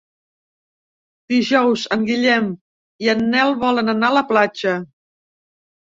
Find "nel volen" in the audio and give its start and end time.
3.35-3.95